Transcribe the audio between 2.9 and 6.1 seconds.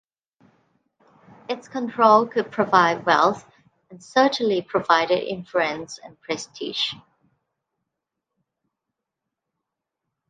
wealth- and certainly provided influence